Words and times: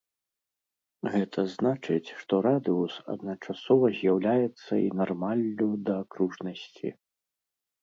Гэта 1.15 1.39
значыць, 1.57 2.13
што 2.21 2.33
радыус 2.47 2.95
адначасова 3.15 3.93
з'яўляецца 3.99 4.71
і 4.87 4.91
нармаллю 5.03 5.71
да 5.91 6.01
акружнасці. 6.07 6.87